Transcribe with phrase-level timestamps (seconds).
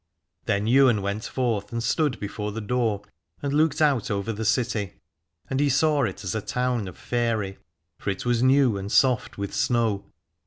[0.45, 3.03] Then Ywain went forth and stood before the door,
[3.43, 4.93] and looked out over the city,
[5.47, 7.59] and he saw it as a town of faery,
[7.99, 10.05] for it was new and soft with snow.